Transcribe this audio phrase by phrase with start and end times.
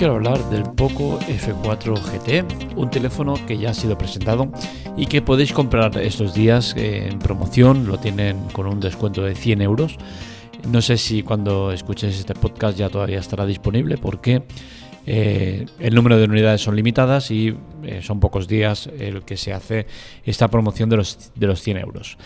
[0.00, 4.50] quiero hablar del Poco F4 GT, un teléfono que ya ha sido presentado
[4.96, 9.60] y que podéis comprar estos días en promoción, lo tienen con un descuento de 100
[9.60, 9.98] euros.
[10.66, 14.44] No sé si cuando escuches este podcast ya todavía estará disponible porque
[15.04, 19.52] eh, el número de unidades son limitadas y eh, son pocos días el que se
[19.52, 19.86] hace
[20.24, 22.16] esta promoción de los, de los 100 euros.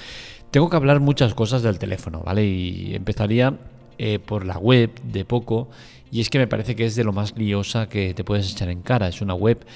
[0.53, 2.47] Tengo que hablar muchas cosas del teléfono, ¿vale?
[2.47, 3.59] Y empezaría
[3.98, 5.69] eh, por la web de Poco
[6.15, 8.69] y es que me parece que es de lo más liosa que te puedes echar
[8.69, 9.09] en cara.
[9.09, 9.67] Es una web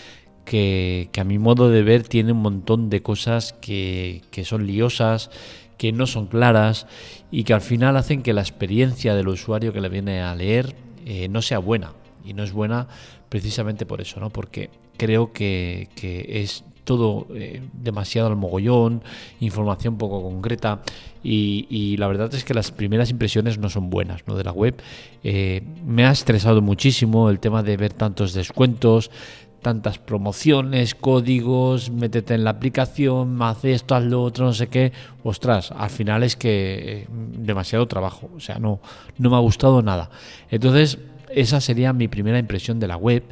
[0.44, 5.30] que, a mi modo de ver tiene un montón de cosas que, son liosas,
[5.78, 6.86] que no son claras
[7.32, 10.77] y que al final hacen que la experiencia del usuario que le viene a leer
[11.06, 11.92] eh, no sea buena.
[12.24, 12.86] Y no es buena
[13.28, 14.30] precisamente por eso, ¿no?
[14.30, 19.02] Porque creo que, que es todo eh, demasiado al mogollón,
[19.41, 20.80] información poco concreta
[21.23, 24.36] y, la verdad es que las primeras impresiones no son buenas ¿no?
[24.36, 24.80] de la web.
[25.22, 29.11] Eh, me ha estresado muchísimo el tema de ver tantos descuentos,
[29.61, 34.92] tantas promociones, códigos, métete en la aplicación, haz esto, haz lo otro, no sé qué.
[35.25, 38.80] Ostras, al final es que eh, demasiado trabajo, o sea, no,
[39.19, 40.08] no me ha gustado nada.
[40.50, 40.97] Entonces,
[41.28, 43.25] esa sería mi primera impresión de la web.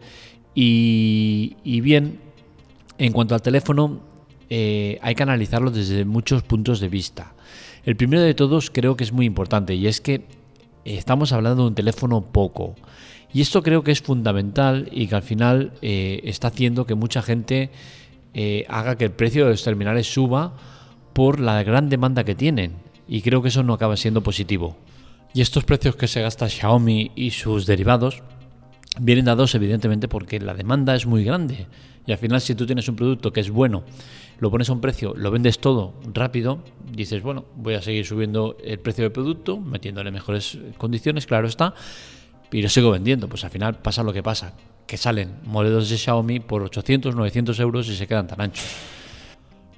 [0.55, 2.26] Y, y bien,
[2.99, 4.01] en cuanto al teléfono,
[4.49, 7.35] eh, hay que analizarlo desde muchos puntos de vista.
[7.85, 10.25] El primero de todos creo que es muy importante y es que
[10.85, 12.75] estamos hablando de un teléfono poco.
[13.33, 17.23] Y esto creo que es fundamental y que al final eh, está haciendo que mucha
[17.23, 17.71] gente
[18.35, 20.55] eh, haga que el precio de los terminales suba
[21.13, 22.73] por la gran demanda que tienen.
[23.09, 24.77] Y creo que eso no acaba siendo positivo.
[25.35, 28.23] Y estos precios que se gasta Xiaomi y sus derivados
[29.01, 31.67] vienen dados evidentemente porque la demanda es muy grande.
[32.07, 33.83] Y al final si tú tienes un producto que es bueno,
[34.39, 36.61] lo pones a un precio, lo vendes todo rápido,
[36.93, 41.75] dices, bueno, voy a seguir subiendo el precio del producto, metiéndole mejores condiciones, claro está,
[42.53, 43.29] y lo sigo vendiendo.
[43.29, 44.55] Pues al final pasa lo que pasa,
[44.87, 48.65] que salen modelos de Xiaomi por 800, 900 euros y se quedan tan anchos.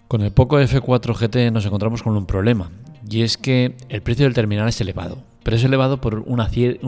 [0.07, 2.71] Con el Poco F4 GT nos encontramos con un problema,
[3.09, 6.79] y es que el precio del terminal es elevado pero es elevado por una, serie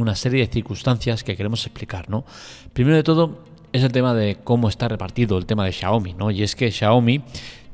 [0.40, 2.26] de circunstancias que queremos explicar, ¿no?
[2.74, 3.38] Primero de todo
[3.72, 6.30] es el tema de cómo está repartido el tema de Xiaomi, ¿no?
[6.30, 7.22] Y es que Xiaomi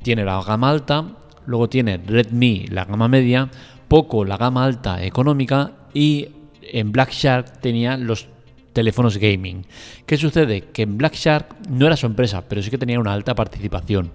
[0.05, 1.05] tiene la gama alta,
[1.45, 3.51] luego tiene Redmi la gama media,
[3.89, 6.29] Poco la gama alta económica y
[6.63, 8.29] en Black Shark tenía los
[8.73, 9.67] teléfonos gaming.
[10.07, 10.67] ¿Qué sucede?
[10.73, 14.13] Que en Black Shark no era su empresa, pero sí que tenía una alta participación.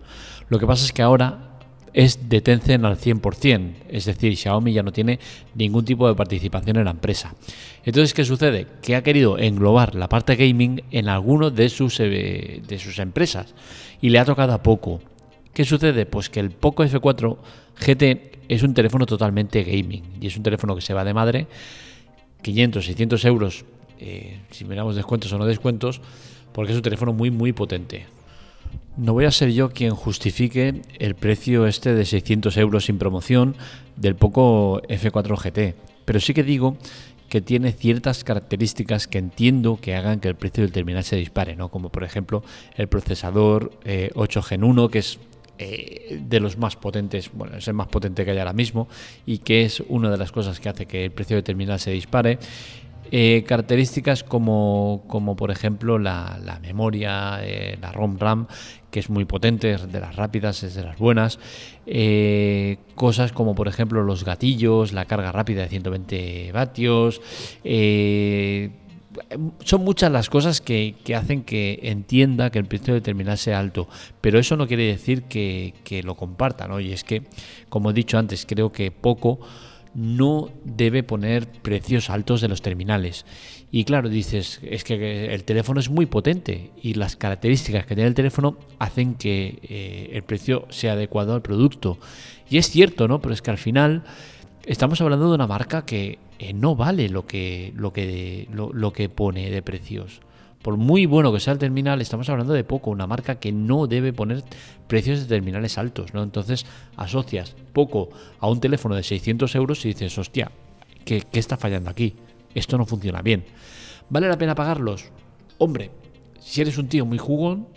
[0.48, 1.51] Lo que pasa es que ahora
[1.94, 5.20] es de Tencent al 100%, es decir, Xiaomi ya no tiene
[5.56, 7.34] ningún tipo de participación en la empresa.
[7.84, 8.68] Entonces, ¿qué sucede?
[8.82, 13.54] Que ha querido englobar la parte gaming en alguno de sus, eh, de sus empresas
[14.02, 15.02] y le ha tocado a poco.
[15.54, 16.06] ¿Qué sucede?
[16.06, 17.38] Pues que el Poco F4
[17.78, 21.48] GT es un teléfono totalmente gaming y es un teléfono que se va de madre,
[22.42, 23.66] 500, 600 euros,
[24.00, 26.02] eh, si miramos descuentos o no descuentos,
[26.54, 28.06] porque es un teléfono muy, muy potente.
[28.98, 33.56] No voy a ser yo quien justifique el precio este de 600 euros sin promoción
[33.96, 36.78] del Poco F4 GT, pero sí que digo
[37.30, 41.56] que tiene ciertas características que entiendo que hagan que el precio del terminal se dispare,
[41.56, 41.70] ¿no?
[41.70, 42.44] Como por ejemplo
[42.76, 43.72] el procesador
[44.16, 45.18] 8 eh, Gen 1, que es
[45.58, 48.90] eh, de los más potentes, bueno, es el más potente que hay ahora mismo
[49.26, 51.92] y que es una de las cosas que hace que el precio del terminal se
[51.92, 52.40] dispare.
[53.12, 58.48] Eh, características como, como, por ejemplo la, memoria, eh, la ROM RAM,
[58.90, 61.40] que es muy potente, es de las rápidas, es de las buenas.
[61.86, 67.22] Eh, cosas como por ejemplo los gatillos, la carga rápida de 120 vatios.
[69.66, 73.90] son muchas las cosas que, hacen que entienda que el precio de terminal sea alto,
[74.22, 76.70] pero eso no quiere decir que, que lo compartan.
[76.70, 76.80] ¿no?
[76.80, 77.24] Y es que,
[77.68, 79.40] como he dicho antes, creo que poco
[79.94, 83.26] no debe poner precios altos de los terminales.
[83.72, 88.08] Y claro, dices, es que el teléfono es muy potente y las características que tiene
[88.08, 91.98] el teléfono hacen que eh, el precio sea adecuado al producto.
[92.50, 93.22] Y es cierto, ¿no?
[93.22, 94.04] Pero es que al final
[94.66, 99.10] estamos hablando de una marca que eh, no vale lo que, lo, que, lo que
[99.10, 100.22] pone de precios
[100.62, 103.88] por muy bueno que sea el terminal, estamos hablando de poco, una marca que no
[103.88, 104.44] debe poner
[104.88, 106.22] precios de terminales altos, ¿no?
[106.24, 106.66] Entonces
[106.98, 108.10] asocias poco
[108.40, 110.52] a un teléfono de 600 euros y dices, hostia,
[111.06, 112.16] ¿qué, está fallando aquí?
[112.54, 113.46] Esto no funciona bien.
[114.10, 115.06] ¿Vale la pena pagarlos?
[115.58, 115.92] Hombre,
[116.40, 117.68] si eres un tío muy jugón,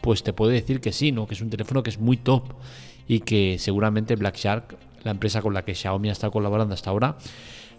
[0.00, 1.26] pues te puedo decir que sí, ¿no?
[1.26, 2.54] Que es un teléfono que es muy top
[3.06, 6.90] y que seguramente Black Shark, la empresa con la que Xiaomi ha estado colaborando hasta
[6.90, 7.16] ahora,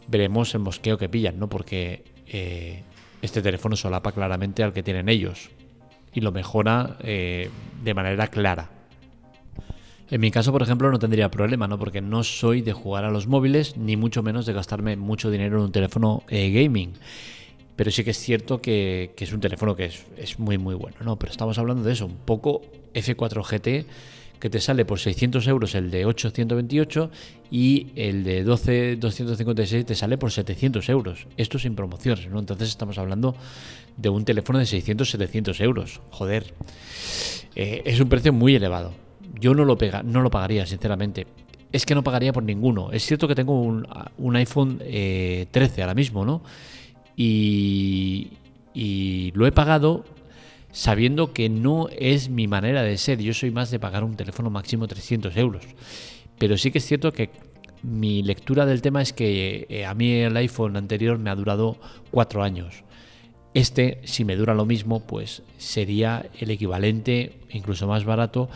[0.07, 1.49] veremos el mosqueo que pillan, ¿no?
[1.49, 2.83] Porque eh,
[3.23, 5.49] este teléfono solapa claramente al que tienen ellos
[6.13, 7.49] y lo mejora eh,
[7.81, 8.69] de manera clara.
[10.11, 11.79] En mi caso, por ejemplo, no tendría problema, ¿no?
[11.79, 15.57] Porque no soy de jugar a los móviles, ni mucho menos de gastarme mucho dinero
[15.57, 16.93] en un teléfono eh, gaming.
[17.77, 20.97] pero sí que es cierto que, es un teléfono que es, es, muy muy bueno,
[20.99, 21.17] ¿no?
[21.17, 22.61] Pero estamos hablando de eso, un poco
[22.93, 23.87] F4 GT
[24.43, 27.09] que te sale por 600 euros el de 828
[27.49, 31.27] y el de 12 256 te sale por 700 euros.
[31.37, 32.39] Esto sin promociones, ¿no?
[32.39, 33.37] Entonces estamos hablando
[33.95, 36.01] de un teléfono de 600 700 euros.
[36.09, 36.53] Joder,
[37.55, 38.91] eh, es un precio muy elevado.
[39.39, 41.25] Yo no lo, pega, no lo pagaría, sinceramente.
[41.71, 42.91] Es que no pagaría por ninguno.
[42.91, 46.41] Es cierto que tengo un, iPhone 13 eh, ahora mismo, ¿no?
[47.15, 48.33] Y,
[48.73, 50.03] y lo he pagado
[50.73, 53.21] sabiendo que no es mi manera de ser.
[53.21, 55.63] Yo soy más de pagar un teléfono máximo 300 euros.
[56.37, 57.29] Pero sí que es cierto que
[57.83, 61.77] mi lectura del tema es que eh, a mí el iPhone anterior me ha durado
[62.11, 62.83] cuatro años.
[63.53, 68.49] Este, si me dura lo mismo, pues sería el equivalente, incluso más barato,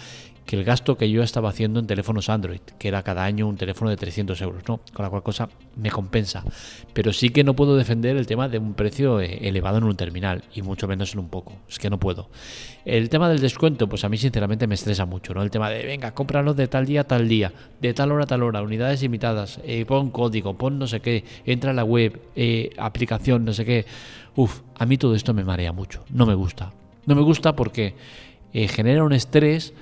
[0.47, 3.57] que el gasto que yo estaba haciendo en teléfonos Android, que era cada año un
[3.57, 4.79] teléfono de 300 euros, ¿no?
[4.93, 6.41] Con la cual cosa me compensa.
[6.93, 9.97] Pero sí que no puedo defender el tema de un precio eh, elevado en un
[9.97, 11.51] terminal, y mucho menos en un poco.
[11.67, 12.29] Es que no puedo.
[12.85, 15.43] El tema del descuento, pues a mí sinceramente me estresa mucho, ¿no?
[15.43, 17.51] El tema de, venga, cómpralo de tal día a tal día,
[17.81, 21.25] de tal hora a tal hora, unidades limitadas, eh, pon código, pon no sé qué,
[21.45, 23.85] entra a la web, eh, aplicación, no sé qué.
[24.37, 26.71] Uf, a mí todo esto me marea mucho, no me gusta.
[27.05, 27.95] No me gusta porque
[28.53, 29.73] genera un estrés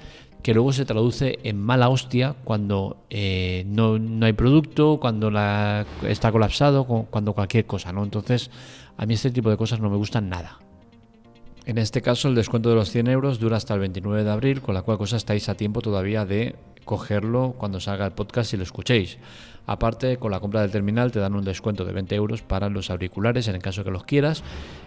[0.46, 6.32] que luego se traduce en mala hostia cuando eh, no, hay producto, cuando la, está
[6.32, 8.04] colapsado, cuando cualquier cosa, ¿no?
[8.04, 8.52] Entonces,
[8.96, 10.60] a mí este tipo de cosas no me gustan nada.
[11.66, 14.62] En este caso, el descuento de los 100 euros dura hasta el 29 de abril,
[14.62, 18.58] con la cual cosa estáis a tiempo todavía de cogerlo cuando salga el podcast y
[18.58, 19.18] lo escuchéis.
[19.66, 22.92] Aparte, con la compra del terminal te dan un descuento de 20 euros para los
[22.92, 24.44] auriculares en el caso que los quieras.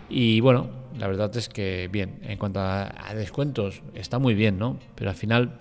[0.08, 4.78] Y bueno, la verdad es que bien, en cuanto a, descuentos, está muy bien, ¿no?
[4.94, 5.58] Pero al final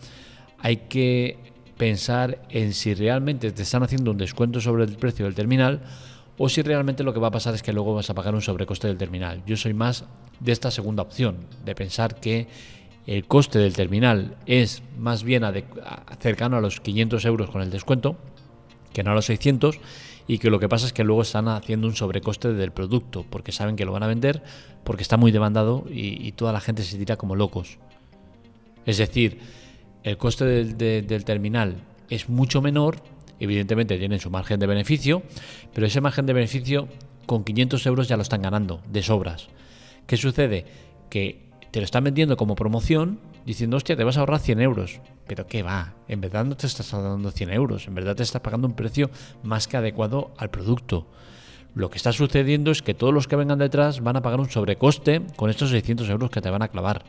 [0.60, 1.40] hay que
[1.78, 5.82] pensar en si realmente te están haciendo un descuento sobre el precio del terminal
[6.38, 8.42] o si realmente lo que va a pasar es que luego vas a pagar un
[8.42, 9.44] sobrecoste del terminal.
[9.46, 10.06] Yo soy más
[10.40, 12.48] de esta segunda opción, de pensar que
[13.08, 15.44] el coste del terminal es más bien
[16.20, 18.18] cercano a los 500 euros con el descuento,
[18.94, 19.80] que no a los 600,
[20.28, 23.52] y que lo que pasa es que luego están haciendo un sobrecoste del producto, porque
[23.52, 24.44] saben que lo van a vender,
[24.84, 27.80] porque está muy demandado y, toda la gente se tira como locos.
[28.86, 29.40] Es decir,
[30.04, 31.78] el coste del terminal
[32.10, 33.02] es mucho menor,
[33.40, 35.24] evidentemente tienen su margen de beneficio,
[35.74, 36.88] pero ese margen de beneficio
[37.26, 39.48] con 500 euros ya lo están ganando de sobras.
[40.06, 40.66] ¿Qué sucede?
[41.10, 45.00] Que te lo están vendiendo como promoción, diciendo, hostia, te vas a ahorrar 100 euros.
[45.28, 45.94] Pero ¿qué va?
[46.08, 49.10] En verdad no te estás dando 100 euros, en verdad te estás pagando un precio
[49.44, 51.08] más que adecuado al producto.
[51.76, 54.50] Lo que está sucediendo es que todos los que vengan detrás van a pagar un
[54.50, 57.04] sobrecoste con estos 600 euros que te van a clavar,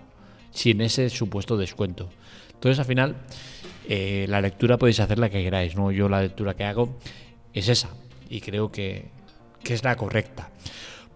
[0.50, 2.10] sin ese supuesto descuento.
[2.52, 3.16] Entonces, al final,
[3.90, 5.90] eh, la lectura podéis hacer la que queráis, ¿no?
[5.90, 6.98] Yo la lectura que hago
[7.54, 7.88] es esa,
[8.28, 9.06] y creo que,
[9.64, 10.50] que es la correcta.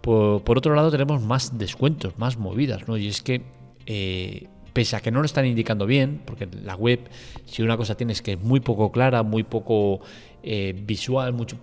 [0.00, 2.96] Por, otro lado, tenemos más descuentos, más movidas, ¿no?
[2.96, 3.42] Y es que,
[3.84, 7.00] eh, pese a que no lo están indicando bien, porque la web,
[7.44, 10.00] si una cosa tienes que es muy poco clara, muy poco
[10.42, 11.58] eh, visual, mucho,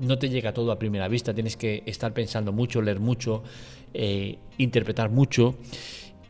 [0.00, 3.44] no te llega todo a primera vista, tienes que estar pensando mucho, leer mucho,
[4.58, 5.54] interpretar mucho.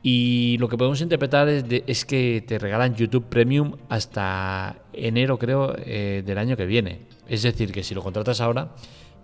[0.02, 5.72] Y lo que podemos interpretar es, es, que te regalan YouTube Premium hasta enero, creo,
[5.72, 7.00] del año que viene.
[7.28, 8.74] Es decir, que si lo contratas ahora,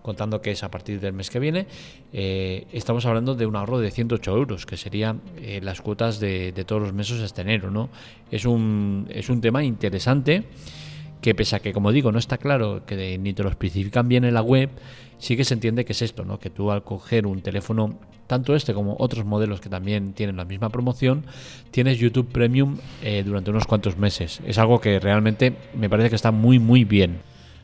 [0.05, 1.67] contando que es a partir del mes que viene,
[2.13, 6.53] eh, estamos hablando de un ahorro de 108 euros, que serían eh, las cuotas de,
[6.67, 7.71] todos los meses hasta enero.
[7.71, 7.89] ¿no?
[8.31, 10.45] Es, un, es un tema interesante
[11.25, 14.27] que pese a que, como digo, no está claro que ni te lo especifican bien
[14.27, 14.69] en la web,
[15.17, 16.39] sí que se entiende que es esto, ¿no?
[16.39, 20.45] que tú al coger un teléfono, tanto este como otros modelos que también tienen la
[20.45, 21.25] misma promoción,
[21.71, 24.43] tienes YouTube Premium eh, durante unos cuantos meses.
[24.45, 27.21] Es algo que realmente me parece que está muy, muy bien.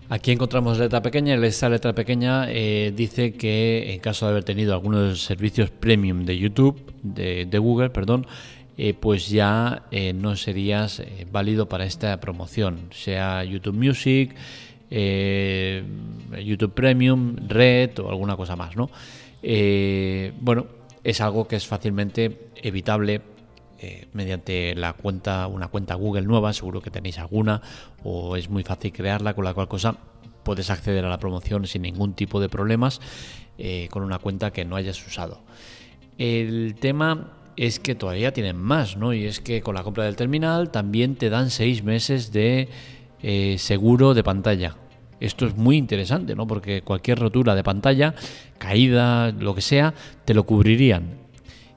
[0.09, 4.73] Aquí encontramos letra pequeña esta letra pequeña eh, dice que en caso de haber tenido
[4.73, 8.27] algunos servicios premium de YouTube, de, Google, perdón,
[8.83, 14.35] eh, pues ya eh, no serías válido para esta promoción, sea YouTube Music,
[14.91, 18.91] YouTube Premium, Red o alguna cosa más, ¿no?
[20.41, 20.67] bueno,
[21.05, 23.23] es algo que es fácilmente evitable
[23.83, 27.63] eh, mediante la cuenta, una cuenta Google nueva, seguro que tenéis alguna,
[28.05, 29.97] o es muy fácil crearla, con la cual cosa
[30.43, 33.01] puedes acceder a la promoción sin ningún tipo de problemas
[33.57, 35.41] eh, con una cuenta que no hayas usado.
[36.19, 39.13] El tema es que todavía tienen más, ¿no?
[39.13, 42.69] Y es que con la compra del terminal también te dan seis meses de
[43.23, 44.77] eh, seguro de pantalla.
[45.21, 46.47] Esto es muy interesante, ¿no?
[46.47, 48.15] Porque cualquier rotura de pantalla,
[48.59, 51.19] caída, lo que sea, te lo cubrirían.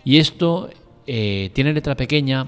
[0.05, 0.69] Y esto
[1.05, 2.47] eh, tiene letra pequeña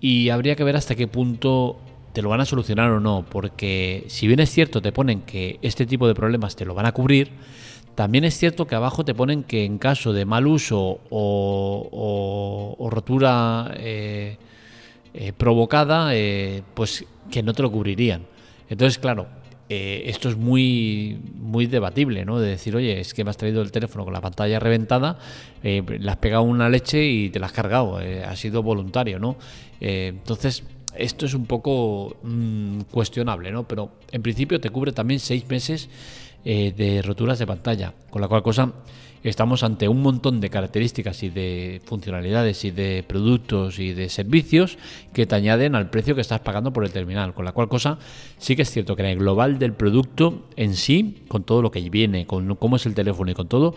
[0.00, 1.78] y habría que ver hasta qué punto
[2.14, 5.58] te lo van a solucionar o no, porque si bien es cierto te ponen que
[5.60, 7.30] este tipo de problemas te lo van a cubrir,
[7.96, 13.72] También es cierto que abajo te ponen que en caso de mal uso o, rotura
[13.78, 14.36] eh,
[15.14, 18.26] eh, provocada, eh, pues que no te lo cubrirían.
[18.68, 19.28] Entonces, claro,
[19.68, 22.38] esto es muy, muy debatible, ¿no?
[22.38, 25.18] De decir, oye, es que me has traído el teléfono con la pantalla reventada,
[25.62, 29.36] le has pegado una leche y te la has cargado, ha sido voluntario, ¿no?
[29.80, 30.64] entonces,
[30.96, 33.66] esto es un poco mm, cuestionable, ¿no?
[33.66, 35.88] Pero en principio te cubre también seis meses
[36.48, 38.72] eh, de roturas de pantalla, con la cual cosa
[39.24, 44.78] estamos ante un montón de características y de funcionalidades y de productos y de servicios
[45.12, 47.98] que te añaden al precio que estás pagando por el terminal, con la cual cosa
[48.38, 51.72] sí que es cierto que en el global del producto en sí, con todo lo
[51.72, 53.74] que viene, con cómo es el teléfono y con todo,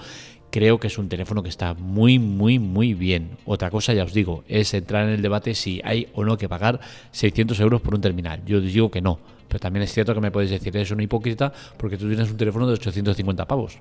[0.52, 3.38] creo que es un teléfono que está muy, muy, muy bien.
[3.46, 6.50] Otra cosa, ya os digo, es entrar en el debate si hay o no que
[6.50, 6.80] pagar
[7.12, 8.42] 600 euros por un terminal.
[8.46, 11.52] Yo digo que no, pero también es cierto que me puedes decir, es una hipócrita
[11.78, 13.80] porque tú tienes un teléfono de 850 pavos.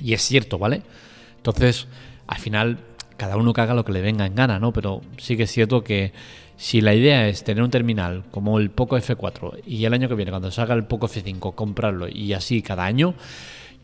[0.00, 0.82] Y es cierto, ¿vale?
[1.36, 1.86] Entonces,
[2.26, 2.78] al final,
[3.16, 4.72] cada uno que haga lo que le venga en gana, ¿no?
[4.72, 6.12] Pero sí que es cierto que
[6.56, 10.14] si la idea es tener un terminal como el Poco F4 y el año que
[10.14, 13.14] viene, cuando salga el Poco F5, comprarlo y así cada año,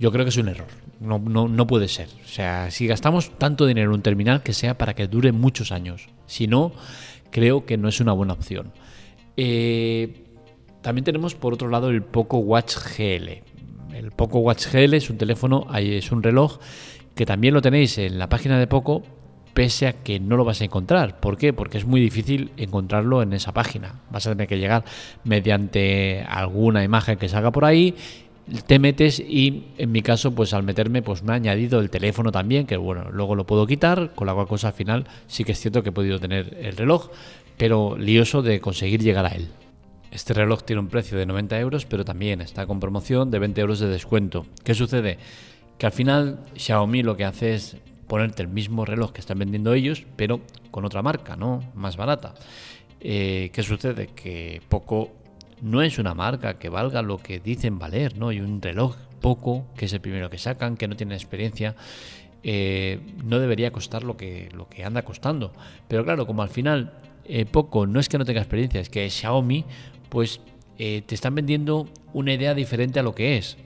[0.00, 0.66] yo creo que es un error.
[0.98, 2.08] No, no, puede ser.
[2.24, 5.72] O sea, si gastamos tanto dinero en un terminal, que sea para que dure muchos
[5.72, 6.08] años.
[6.26, 6.72] Si no,
[7.30, 8.72] creo que no es una buena opción.
[9.36, 10.24] Eh,
[10.80, 13.42] también tenemos por otro lado el Poco Watch GL.
[13.94, 16.58] El Poco Watch GL es un teléfono, es un reloj
[17.14, 19.02] que también lo tenéis en la página de Poco,
[19.52, 21.20] pese a que no lo vas a encontrar.
[21.20, 21.52] ¿Por qué?
[21.52, 24.00] Porque es muy difícil encontrarlo en esa página.
[24.10, 24.82] Vas a tener que llegar
[25.24, 27.94] mediante alguna imagen que salga por ahí
[28.66, 32.32] te metes y en mi caso pues al meterme pues me ha añadido el teléfono
[32.32, 35.52] también que bueno luego lo puedo quitar con la cual cosa al final sí que
[35.52, 37.10] es cierto que he podido tener el reloj
[37.56, 39.48] pero lioso de conseguir llegar a él
[40.10, 43.60] este reloj tiene un precio de 90 euros pero también está con promoción de 20
[43.60, 45.18] euros de descuento ¿qué sucede?
[45.78, 47.76] que al final Xiaomi lo que hace es
[48.08, 50.40] ponerte el mismo reloj que están vendiendo ellos pero
[50.72, 52.34] con otra marca no más barata
[53.00, 54.08] eh, ¿qué sucede?
[54.08, 55.19] que poco
[55.62, 58.32] no es una marca que valga lo que dicen valer, ¿no?
[58.32, 61.76] Y un reloj poco, que es el primero que sacan, que no tiene experiencia,
[62.42, 65.52] eh, no debería costar lo que, lo que anda costando.
[65.88, 69.08] Pero claro, como al final eh, poco no es que no tenga experiencia, es que
[69.08, 69.64] Xiaomi,
[70.08, 70.40] pues
[70.78, 73.58] eh, te están vendiendo una idea diferente a lo que es.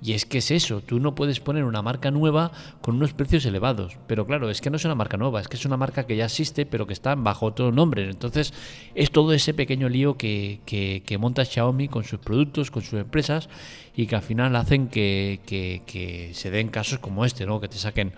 [0.00, 3.44] Y es que es eso, tú no puedes poner una marca nueva con unos precios
[3.46, 3.98] elevados.
[4.06, 6.16] Pero claro, es que no es una marca nueva, es que es una marca que
[6.16, 8.08] ya existe, pero que está bajo otro nombre.
[8.08, 8.54] Entonces,
[8.94, 13.48] es todo ese pequeño lío que, que, monta Xiaomi con sus productos, con sus empresas,
[13.96, 17.60] y que al final hacen que, que se den casos como este, ¿no?
[17.60, 18.12] Que te saquen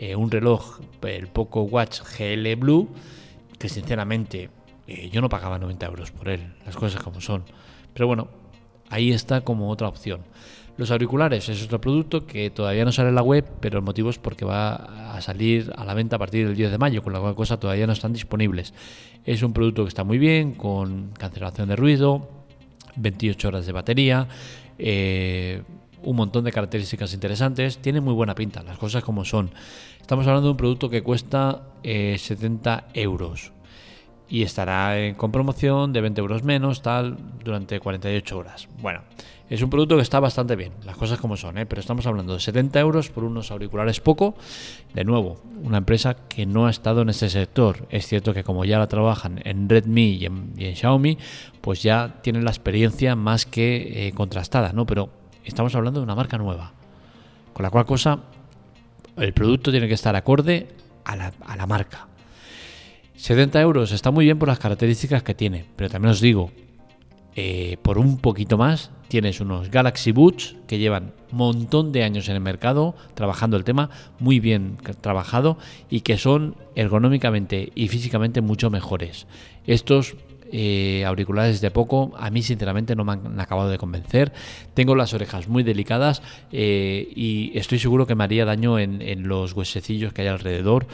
[0.00, 2.88] eh, un reloj, el Poco Watch GL Blue,
[3.58, 4.48] que sinceramente
[4.86, 7.42] eh, yo no pagaba 90 euros por él, las cosas como son.
[7.94, 8.28] Pero bueno,
[8.90, 10.20] ahí está como otra opción.
[10.78, 14.10] Los auriculares es otro producto que todavía no sale en la web, pero el motivo
[14.10, 17.12] es porque va a salir a la venta a partir del 10 de mayo, con
[17.12, 18.72] la cual cosa todavía no están disponibles.
[19.26, 22.28] Es un producto que está muy bien, con cancelación de ruido,
[22.94, 24.28] 28 horas de batería,
[24.78, 25.62] eh,
[26.04, 29.50] un montón de características interesantes, tiene muy buena pinta, las cosas como son.
[30.00, 33.50] Estamos hablando de un producto que cuesta 70 eh, euros
[34.28, 38.68] y estará con promoción de 20 euros menos, tal, durante 48 horas.
[38.80, 39.02] Bueno,
[39.48, 41.64] es un producto que está bastante bien, las cosas como son, ¿eh?
[41.64, 44.34] pero estamos hablando de 70 euros por unos auriculares poco.
[44.92, 47.86] De nuevo, una empresa que no ha estado en ese sector.
[47.88, 51.16] Es cierto que como ya la trabajan en Redmi y en, Xiaomi,
[51.62, 54.84] pues ya tienen la experiencia más que eh, contrastada, ¿no?
[54.84, 55.08] Pero
[55.44, 56.72] estamos hablando de una marca nueva.
[57.54, 58.18] Con la cual cosa,
[59.16, 60.68] el producto tiene que estar acorde
[61.04, 62.06] a la, a la marca.
[63.18, 66.52] 70 euros está muy bien por las características que tiene, pero también os digo,
[67.34, 72.28] eh, por un poquito más tienes unos Galaxy Boots que llevan un montón de años
[72.28, 75.58] en el mercado trabajando el tema, muy bien trabajado
[75.90, 79.26] y que son ergonómicamente y físicamente mucho mejores.
[79.66, 80.14] Estos
[80.52, 84.32] eh, auriculares de poco, a mí sinceramente no me han acabado de convencer.
[84.74, 89.52] Tengo las orejas muy delicadas eh, y estoy seguro que me haría daño en, los
[89.52, 90.86] huesecillos que hay alrededor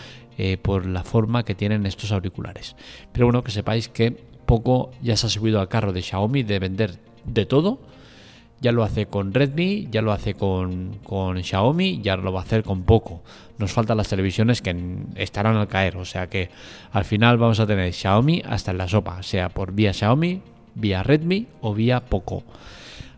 [0.63, 2.75] por la forma que tienen estos auriculares.
[3.13, 4.11] Pero bueno, que sepáis que
[4.47, 7.79] poco ya se ha subido al carro de Xiaomi de vender de todo.
[8.65, 10.99] Ya lo hace con Redmi, ya lo hace con,
[11.43, 13.21] Xiaomi, ya lo va a hacer con Poco.
[13.59, 14.75] Nos faltan las televisiones que
[15.17, 16.49] estarán al caer, o sea que
[16.91, 20.41] al final vamos a tener Xiaomi hasta en la sopa, sea por vía Xiaomi,
[20.77, 22.43] vía Redmi o vía Poco.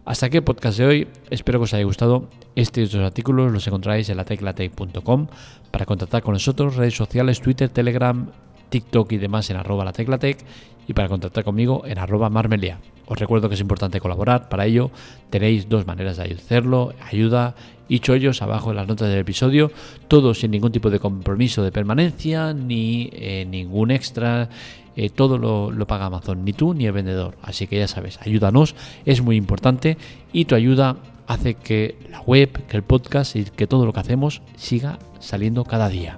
[0.04, 2.28] Hasta aquí el podcast de hoy, espero que os haya gustado.
[2.56, 5.28] Este y otros artículos los encontráis en la teclatec.com
[5.70, 8.32] para contactar con nosotros, redes sociales, Twitter, Telegram,
[8.68, 10.44] TikTok y demás en arroba la teclatec
[10.88, 12.80] y para contactar conmigo en arroba marmelia.
[13.06, 14.48] Os recuerdo que es importante colaborar.
[14.48, 14.90] Para ello
[15.30, 16.92] tenéis dos maneras de hacerlo.
[17.00, 17.54] Ayuda
[17.88, 19.70] y chollos abajo en las notas del episodio.
[20.08, 24.48] Todo sin ningún tipo de compromiso de permanencia ni eh, ningún extra.
[24.96, 27.36] Eh, todo lo, lo, paga Amazon, ni tú ni el vendedor.
[27.42, 29.98] Así que ya sabes, ayúdanos, es muy importante
[30.32, 30.96] y tu ayuda
[31.26, 35.64] hace que la web, que el podcast y que todo lo que hacemos siga saliendo
[35.64, 36.16] cada día.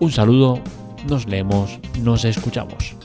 [0.00, 0.60] Un saludo,
[1.08, 3.03] nos leemos, nos escuchamos.